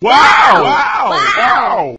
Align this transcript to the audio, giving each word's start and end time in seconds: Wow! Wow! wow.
Wow! 0.00 0.62
Wow! 0.62 1.10
wow. 1.10 1.97